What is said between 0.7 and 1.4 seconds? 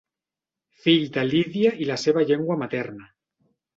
Fill de